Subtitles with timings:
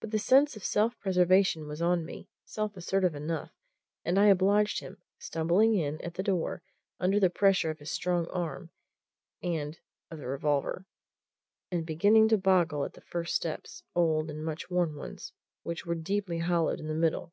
[0.00, 3.52] But the sense of self preservation was on me, self assertive enough,
[4.04, 6.64] and I obliged him, stumbling in at the door
[6.98, 8.70] under the pressure of his strong arm
[9.40, 9.78] and
[10.10, 10.86] of the revolver,
[11.70, 15.32] and beginning to boggle at the first steps old and much worn ones,
[15.62, 17.32] which were deeply hollowed in the middle.